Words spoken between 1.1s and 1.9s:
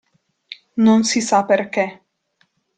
sa perché.